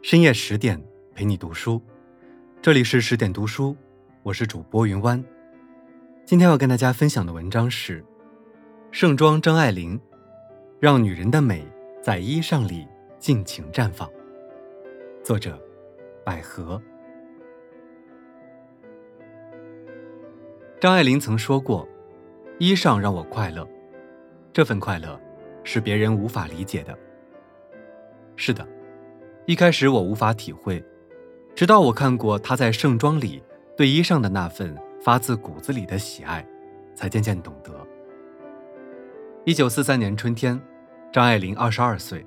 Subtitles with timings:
[0.00, 0.80] 深夜十点
[1.12, 1.82] 陪你读书，
[2.62, 3.76] 这里是十点读书，
[4.22, 5.22] 我是主播云湾。
[6.24, 8.00] 今天要跟大家分享的文章是
[8.92, 9.98] 《盛装张爱玲》，
[10.78, 11.66] 让女人的美
[12.00, 12.86] 在衣裳里
[13.18, 14.08] 尽情绽放。
[15.24, 15.60] 作者：
[16.24, 16.80] 百合。
[20.80, 21.86] 张爱玲曾说过
[22.58, 23.68] ：“衣裳让我快乐，
[24.52, 25.20] 这份快乐
[25.64, 26.96] 是别人无法理解的。”
[28.36, 28.66] 是的。
[29.48, 30.84] 一开始我无法体会，
[31.54, 33.42] 直到我看过她在盛装里
[33.78, 36.46] 对衣裳的那份发自骨子里的喜爱，
[36.94, 37.72] 才渐渐懂得。
[39.46, 40.60] 一九四三年春天，
[41.10, 42.26] 张爱玲二十二岁，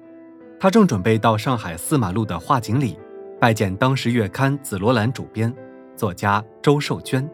[0.59, 2.97] 她正准备到上海四马路的画锦里
[3.39, 5.53] 拜见当时月刊《紫罗兰》主编
[5.95, 7.29] 作家周寿娟。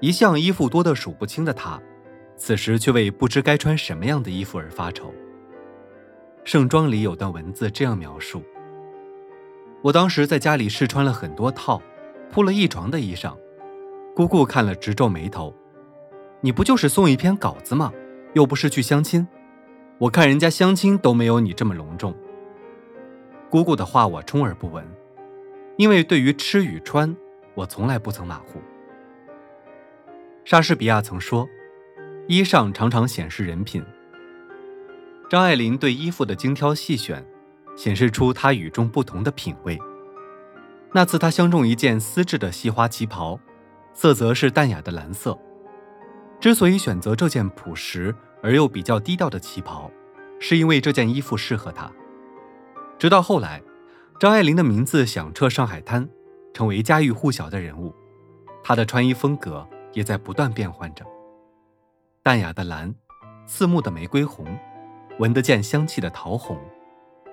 [0.00, 1.80] 一向衣服多得数不清的她，
[2.36, 5.14] 此时却为不知该穿什么样的衣服而发愁。
[6.44, 8.42] 盛装里有段文字这样描述：
[9.82, 11.80] 我当时在家里试穿了很多套，
[12.30, 13.36] 铺了一床的衣裳。
[14.14, 15.54] 姑姑看了直皱眉头
[16.40, 17.92] ：“你不就是送一篇稿子吗？
[18.34, 19.26] 又不是去相亲。
[19.98, 22.14] 我看人家相亲都没有你这么隆重。”
[23.50, 24.84] 姑姑的话我充耳不闻，
[25.76, 27.14] 因为对于吃与穿，
[27.54, 28.60] 我从来不曾马虎。
[30.44, 31.48] 莎士比亚曾说
[32.26, 33.84] ：“衣裳常常显示人品。”
[35.30, 37.24] 张爱玲对衣服的精挑细选，
[37.76, 39.78] 显示出她与众不同的品味。
[40.92, 43.38] 那次她相中一件丝质的细花旗袍，
[43.94, 45.38] 色泽是淡雅的蓝色。
[46.40, 49.88] 之所以选择这件朴实而又比较低调的旗袍，
[50.40, 51.88] 是因为这件衣服适合她。
[52.98, 53.62] 直到后来，
[54.18, 56.08] 张爱玲的名字响彻上海滩，
[56.52, 57.94] 成为家喻户晓的人物，
[58.64, 61.06] 她的穿衣风格也在不断变换着。
[62.20, 62.92] 淡雅的蓝，
[63.46, 64.44] 刺目的玫瑰红。
[65.20, 66.58] 闻得见香气的桃红，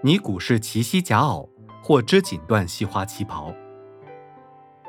[0.02, 1.48] 尼古式齐膝夹袄
[1.82, 3.54] 或织锦缎细花旗袍。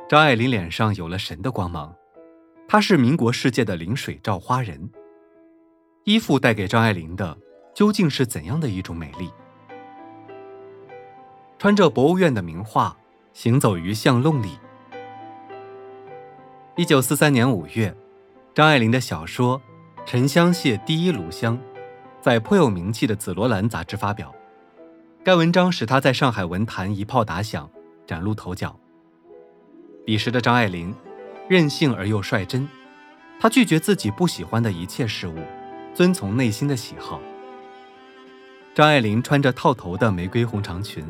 [0.08, 1.94] 张爱玲脸上有了神的光芒，
[2.66, 4.90] 她是民国世界的临水照花人。
[6.02, 7.38] 衣服带给张爱玲的
[7.72, 9.30] 究竟是怎样的一种美丽？
[11.56, 12.96] 穿着博物院的名画，
[13.32, 14.58] 行走于巷弄里。
[16.74, 17.94] 一九四三年五月，
[18.52, 19.60] 张爱玲的小说
[20.04, 21.56] 《沉香屑第一炉香》。
[22.20, 24.34] 在颇有名气的《紫罗兰》杂志发表，
[25.24, 27.70] 该文章使他在上海文坛一炮打响，
[28.06, 28.78] 崭露头角。
[30.04, 30.94] 彼时的张爱玲，
[31.48, 32.68] 任性而又率真，
[33.38, 35.36] 她拒绝自己不喜欢的一切事物，
[35.94, 37.20] 遵从内心的喜好。
[38.74, 41.04] 张爱玲穿着套头的玫瑰红长裙，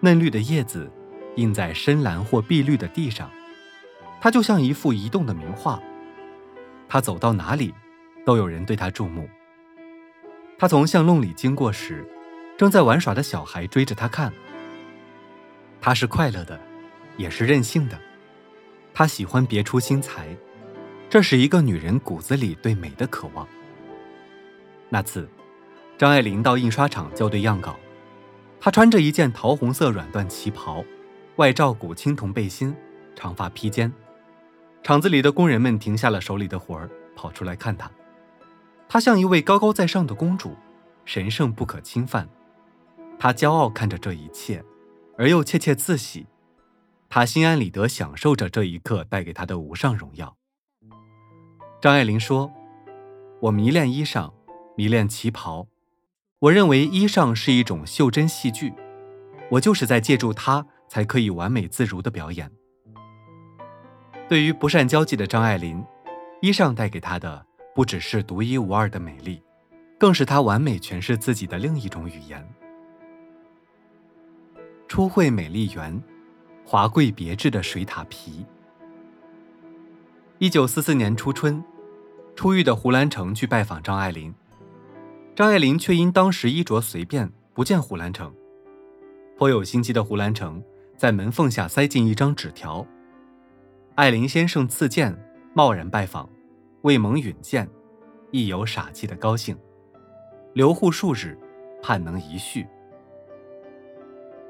[0.00, 0.90] 嫩绿的叶子
[1.36, 3.30] 印在深蓝或碧绿的地上，
[4.20, 5.80] 她就像一幅移动的名画。
[6.88, 7.74] 她走到哪里，
[8.24, 9.28] 都有人对她注目。
[10.60, 12.06] 他从巷弄里经过时，
[12.58, 14.30] 正在玩耍的小孩追着他看。
[15.80, 16.60] 他是快乐的，
[17.16, 17.98] 也是任性的。
[18.92, 20.36] 他喜欢别出心裁，
[21.08, 23.48] 这是一个女人骨子里对美的渴望。
[24.90, 25.26] 那次，
[25.96, 27.74] 张爱玲到印刷厂校对样稿，
[28.60, 30.84] 她穿着一件桃红色软缎旗袍，
[31.36, 32.76] 外罩古青铜背心，
[33.16, 33.90] 长发披肩。
[34.82, 37.90] 厂子里的工人们停下了手里的活儿，跑出来看她。
[38.92, 40.56] 她像一位高高在上的公主，
[41.04, 42.28] 神圣不可侵犯。
[43.20, 44.64] 她骄傲看着这一切，
[45.16, 46.26] 而又窃窃自喜。
[47.08, 50.36] 她心安理得享受着这一刻带给她的无上荣耀。
[51.80, 52.50] 张爱玲说
[53.42, 54.32] ：“我迷恋衣裳，
[54.76, 55.68] 迷恋旗袍。
[56.40, 58.74] 我认为衣裳是一种袖珍戏剧，
[59.52, 62.50] 我就是在借助它才可以完美自如的表演。”
[64.28, 65.84] 对于不善交际的张爱玲，
[66.42, 67.46] 衣裳带给她的。
[67.74, 69.42] 不只是独一无二的美丽，
[69.98, 72.46] 更是她完美诠释自己的另一种语言。
[74.88, 76.02] 初会美丽园，
[76.64, 78.44] 华贵别致的水獭皮。
[80.38, 81.62] 一九四四年初春，
[82.34, 84.34] 出狱的胡兰成去拜访张爱玲，
[85.36, 88.34] 张爱玲却因当时衣着随便，不见胡兰成。
[89.38, 90.62] 颇有心机的胡兰成
[90.96, 92.86] 在门缝下塞进一张纸条
[93.94, 95.16] ：“爱玲先生赐剑，
[95.54, 96.28] 贸然拜访。”
[96.82, 97.68] 未蒙允见，
[98.30, 99.56] 亦有傻气的高兴。
[100.54, 101.38] 留沪数日，
[101.82, 102.66] 盼能一叙。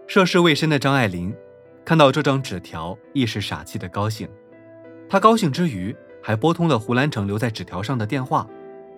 [0.07, 1.35] 涉世未深的张爱玲
[1.85, 4.29] 看到这张纸条，亦是傻气的高兴。
[5.09, 8.49] 她高兴之余，还拨通了胡兰成留在纸条上的电话，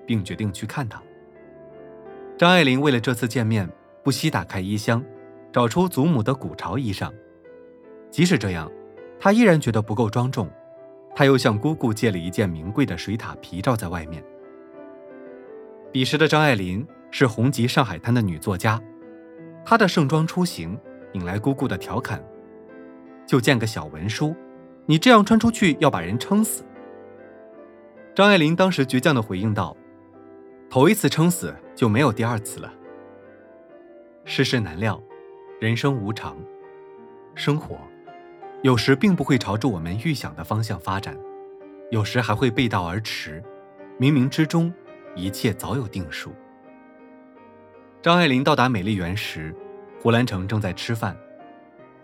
[0.06, 1.02] 并决定去看他。
[2.36, 3.68] 张爱玲为了这次见面，
[4.02, 5.02] 不惜打开衣箱，
[5.50, 7.10] 找出祖母的古朝衣裳。
[8.10, 8.70] 即使这样，
[9.18, 10.50] 她依然觉得不够庄重。
[11.14, 14.22] 他又向姑姑借了一件名贵的水獭皮罩在外面。
[15.92, 18.80] 彼时的张爱玲是红极上海滩的女作家，
[19.64, 20.78] 她的盛装出行
[21.12, 22.24] 引来姑姑的调侃
[23.26, 24.34] ：“就见个小文书，
[24.86, 26.64] 你这样穿出去要把人撑死。”
[28.14, 29.76] 张爱玲当时倔强的回应道
[30.70, 32.72] ：“头一次撑死就没有第二次了。”
[34.24, 35.02] 世事难料，
[35.60, 36.36] 人生无常，
[37.34, 37.76] 生活
[38.62, 41.18] 有时并不会朝着我们预想的方向发展，
[41.90, 43.42] 有时还会背道而驰，
[43.98, 44.72] 冥冥之中，
[45.16, 46.32] 一切早有定数。
[48.00, 49.52] 张爱玲到达美丽园时，
[50.00, 51.16] 胡兰成正在吃饭。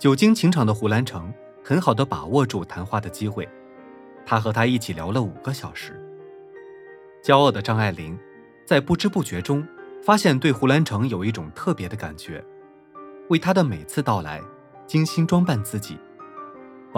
[0.01, 1.33] 久经情场的胡兰成
[1.63, 3.49] 很好的把握住谈话的机会，
[4.27, 6.05] 他和他一起聊了五个小时。
[7.23, 8.19] 骄傲的张爱玲，
[8.67, 9.65] 在不知不觉中
[10.03, 12.45] 发现对胡兰成有一种特别的感觉，
[13.29, 14.41] 为他的每次到来
[14.89, 15.97] 精心装扮自己，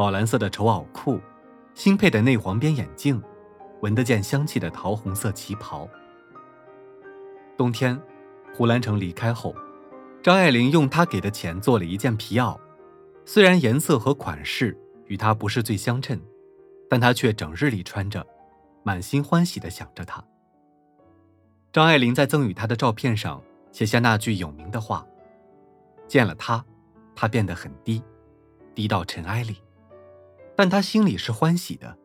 [0.01, 1.21] 宝蓝色的绸袄裤，
[1.75, 3.23] 新配的内黄边眼镜，
[3.83, 5.87] 闻得见香气的桃红色旗袍。
[7.55, 8.01] 冬天。
[8.55, 9.55] 胡兰成离开后，
[10.23, 12.59] 张爱玲用他给的钱做了一件皮袄，
[13.27, 14.75] 虽然颜色和款式
[15.05, 16.19] 与他不是最相称，
[16.89, 18.27] 但他却整日里穿着，
[18.83, 20.25] 满心欢喜地想着他。
[21.75, 25.07] 张爱玲在赠予他的照片上写下那句有名的话
[26.09, 26.65] ：“见了他，
[27.15, 28.03] 他变得很低，
[28.75, 29.59] 低到尘埃里，
[30.61, 31.97] 但他心里是欢喜的，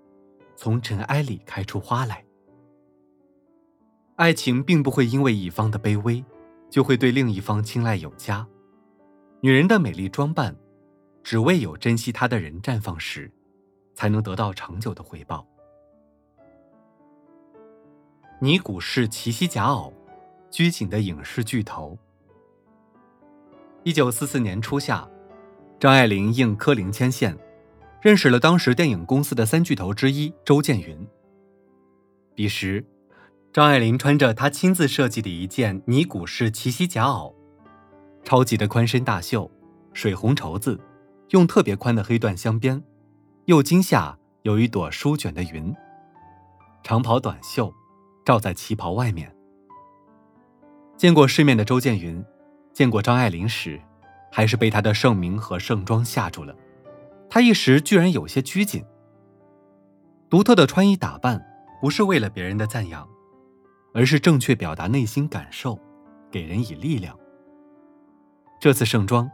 [0.55, 2.23] 从尘埃里开出花来。”
[4.15, 6.23] 爱情并不会因为一方的卑微。
[6.69, 8.45] 就会对另一方青睐有加。
[9.41, 10.55] 女人的美丽装扮，
[11.21, 13.29] 只为有珍惜她的人绽放时，
[13.93, 15.45] 才能得到长久的回报。
[18.39, 19.93] 尼古是奇西夹袄，
[20.49, 21.97] 拘谨的影视巨头。
[23.83, 25.07] 一九四四年初夏，
[25.77, 27.37] 张爱玲应柯林牵线，
[28.05, 30.95] 认识了当时电影公司的三巨头之一周建云。
[32.35, 32.85] 彼时。
[33.51, 37.33] 张爱玲穿着她亲自设计的一件尼古式齐膝夹袄，
[38.23, 39.49] 超级的宽身大袖，
[39.91, 40.79] 水红绸子，
[41.29, 42.83] 用特别宽的黑缎镶边，
[43.45, 45.73] 右襟下有一朵舒卷的云。
[46.83, 47.73] 长袍短袖，
[48.23, 49.35] 罩在旗袍外面。
[50.95, 52.23] 见过世面的周建云，
[52.71, 53.81] 见过张爱玲时，
[54.31, 56.55] 还是被她的盛名和盛装吓住了。
[57.35, 58.81] 他一时居然有些拘谨。
[60.29, 61.45] 独特的穿衣打扮，
[61.81, 63.05] 不是为了别人的赞扬。
[63.93, 65.77] 而是正确表达内心感受，
[66.31, 67.13] 给人以力量。
[68.57, 69.29] 这次盛装，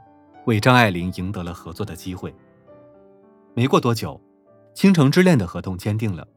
[0.46, 2.34] 为张爱玲赢得了合作的机会。
[3.54, 4.20] 没过多久，
[4.74, 6.28] 《倾城之恋》的合同签订了，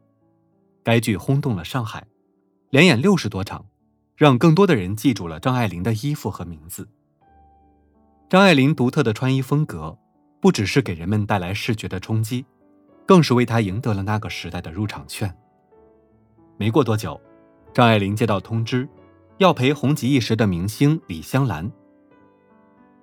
[0.83, 2.05] 该剧轰动了上海，
[2.69, 3.65] 连演六十多场，
[4.15, 6.87] 让更多的人记住了张爱玲的衣服和名字。
[8.29, 9.97] 张爱玲独特的穿衣风格，
[10.45, 12.45] 不只是给人们带来视觉的冲击，
[13.03, 15.35] 更是为他赢得了那个时代的入场券。
[16.55, 17.19] 没过多久。
[17.73, 18.87] 张爱玲接到通知，
[19.39, 21.71] 要陪红极一时的明星李香兰。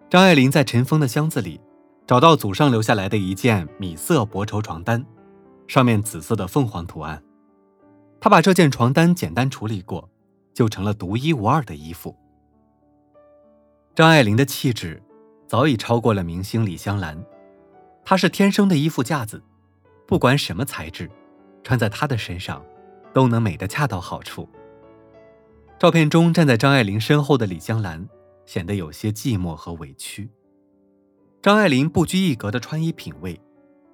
[0.08, 1.60] 张爱玲在尘封的箱子里，
[2.06, 5.04] 找到祖上留下来的一件米色薄绸床单，
[5.66, 7.20] 上面紫色的凤凰图案。
[8.20, 10.08] 她把这件床单简单处理过，
[10.54, 12.14] 就成了独一无二的衣服。
[13.96, 15.02] 张爱玲的气质
[15.48, 17.20] 早已超过了明星李香兰，
[18.04, 19.42] 她是天生的衣服架子，
[20.06, 21.10] 不管什么材质，
[21.62, 22.64] 穿在她的身上，
[23.12, 24.48] 都能美得恰到好处。
[25.78, 28.08] 照片中站在张爱玲身后的李香兰
[28.46, 30.28] 显得有些寂寞和委屈。
[31.40, 33.40] 张爱玲不拘一格的穿衣品味，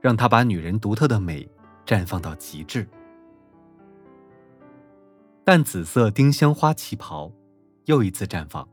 [0.01, 1.49] 让她把女人独特的美
[1.87, 2.87] 绽放到极致。
[5.45, 7.33] 淡紫色丁香花旗袍
[7.87, 8.69] 又一次绽放。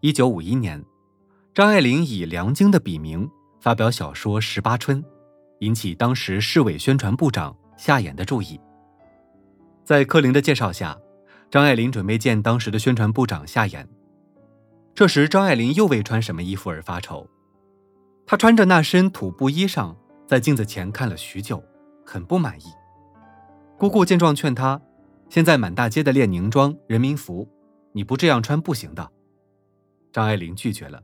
[0.00, 0.84] 一九五一年，
[1.54, 3.30] 张爱玲以梁京的笔名
[3.60, 5.02] 发表小说《十八春》，
[5.60, 8.60] 引起当时市委宣传部长夏衍的注意。
[9.84, 10.98] 在柯林的介绍下。
[11.50, 13.84] 张爱玲准备见当时的宣传部长夏衍，
[14.94, 17.28] 这时张爱玲又为穿什么衣服而发愁。
[18.24, 19.92] 她穿着那身土布衣裳，
[20.28, 21.60] 在镜子前看了许久，
[22.06, 22.66] 很不满意。
[23.76, 24.80] 姑姑见状劝她
[25.28, 27.48] ：“现在满大街的练宁装、人民服，
[27.90, 29.10] 你不这样穿不行的。”
[30.12, 31.02] 张爱玲拒绝了。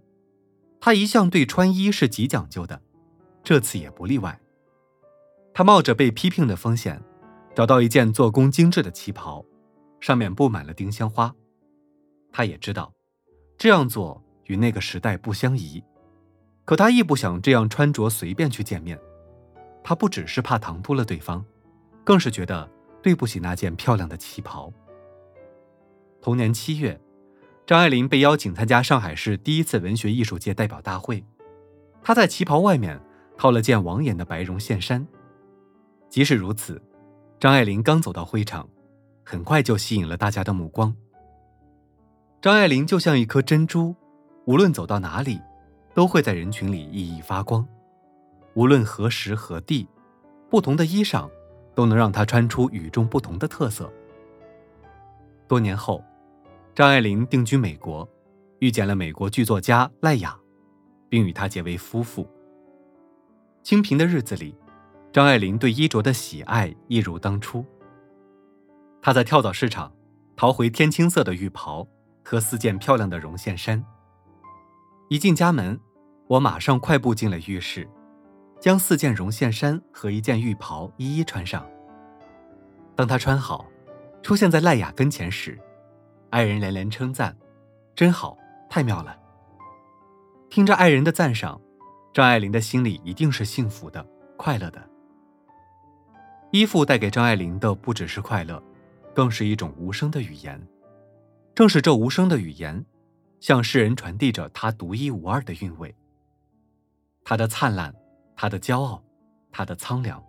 [0.80, 2.80] 她一向对穿衣是极讲究的，
[3.42, 4.40] 这次也不例外。
[5.52, 7.02] 她冒着被批评的风险，
[7.54, 9.44] 找到一件做工精致的旗袍。
[9.98, 11.34] 上面布满了丁香花，
[12.30, 12.92] 他也知道
[13.56, 15.82] 这样做与那个时代不相宜，
[16.66, 19.00] 可他亦不想这样穿着随便去见面。
[19.82, 21.44] 他不只是怕唐突了对方，
[22.04, 22.70] 更是觉得
[23.02, 24.70] 对不起那件漂亮的旗袍。
[26.20, 27.00] 同年七月，
[27.66, 31.24] 张爱玲被邀请参加上海市第一次文学艺术界代表大会，
[32.00, 33.00] 她在旗袍外面
[33.36, 35.04] 套了件网眼的白绒线衫。
[36.08, 36.80] 即使如此，
[37.40, 38.68] 张爱玲刚走到会场。
[39.28, 40.94] 很快就吸引了大家的目光。
[42.40, 43.96] 张爱玲就像一颗珍珠，
[44.44, 45.40] 无论走到哪里，
[45.92, 47.66] 都会在人群里熠熠发光。
[48.54, 49.88] 无论何时何地，
[50.48, 51.28] 不同的衣裳
[51.74, 53.92] 都能让她穿出与众不同的特色。
[55.48, 56.04] 多年后，
[56.76, 58.06] 张爱玲定居美国，
[58.58, 60.38] 遇见了美国剧作家赖雅，
[61.08, 62.28] 并与他结为夫妇。
[63.62, 64.54] 清贫的日子里，
[65.10, 67.64] 张爱玲对衣着的喜爱一如当初。
[69.00, 69.90] 她在跳蚤市场
[70.36, 71.88] 淘回天青色的浴袍
[72.22, 73.82] 和四件漂亮的绒线衫。
[75.08, 75.80] 一进家门，
[76.28, 77.88] 我马上快步进了浴室，
[78.60, 81.66] 将四件绒线衫和一件浴袍一一穿上。
[82.94, 83.64] 当她穿好，
[84.22, 85.58] 出现在赖雅跟前时，
[86.36, 87.34] 爱人连连称赞
[87.96, 88.36] ：“真好，
[88.68, 89.18] 太妙了。”
[90.50, 91.58] 听着爱人的赞赏，
[92.12, 94.86] 张爱玲的心里一定是幸福的、快乐的。
[96.50, 98.62] 衣服带给张爱玲的不只是快乐。
[99.14, 100.60] 更是一种无声的语言，
[101.54, 102.84] 正是这无声的语言，
[103.40, 105.94] 向世人传递着她独一无二的韵味。
[107.24, 107.94] 他的灿烂，
[108.36, 109.02] 他的骄傲，
[109.50, 110.22] 他的苍凉，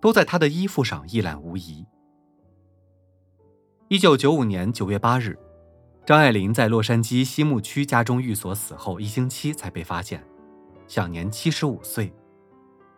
[0.00, 1.84] 都在他的衣服上一览无遗。
[3.92, 5.38] 一九九五年九月八日，
[6.06, 10.26] 张爱玲在洛杉矶西木区家中寓所死后一星期才被发现，
[10.86, 12.10] 享年七十五岁。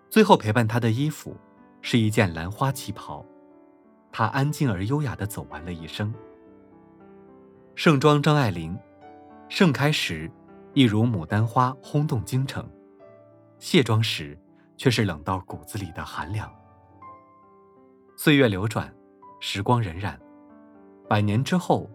[0.09, 1.37] 最后陪伴她的衣服
[1.83, 3.27] 是一件兰花旗袍。
[4.13, 6.15] 她安静而优雅的走完了一生。
[7.75, 8.79] 盛装张爱玲，
[9.49, 10.31] 盛开时，
[10.75, 12.63] 一如牡丹花轰动京城；
[13.59, 14.39] 卸妆时，
[14.77, 16.49] 却是冷到骨子里的寒凉。
[18.17, 18.95] 岁月流转，
[19.41, 20.17] 时光荏苒，
[21.09, 21.91] 百年之后，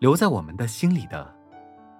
[0.00, 1.34] 留在我们的心里的，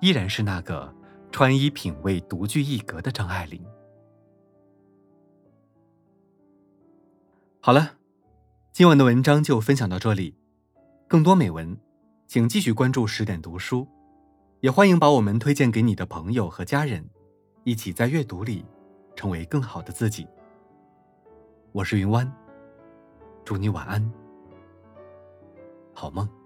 [0.01, 0.95] 依然是那个
[1.31, 3.65] 穿衣品味独具一格的张爱玲。
[7.61, 7.93] 好了。
[8.75, 10.37] 今晚的文章就分享到这里，
[11.07, 11.79] 更多美文，
[12.27, 13.87] 请继续关注十点读书，
[14.59, 17.09] 也欢迎把我们推荐给你的朋友和家人，
[17.63, 18.65] 一起在阅读里
[19.15, 20.27] 成为更好的自己。
[21.71, 22.29] 我是云湾，
[23.45, 24.13] 祝你晚安，
[25.95, 26.44] 好梦。